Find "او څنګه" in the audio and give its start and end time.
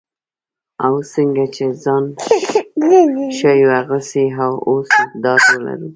0.85-1.45